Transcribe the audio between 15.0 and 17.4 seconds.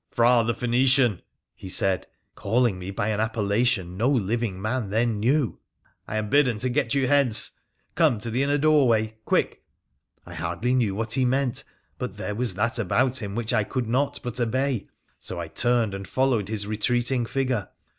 so I turned and followed his retreating